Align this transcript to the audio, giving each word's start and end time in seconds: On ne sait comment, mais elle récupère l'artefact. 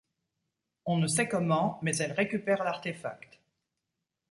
On 0.85 0.97
ne 0.97 1.05
sait 1.05 1.27
comment, 1.29 1.77
mais 1.83 1.95
elle 1.97 2.13
récupère 2.13 2.63
l'artefact. 2.63 3.37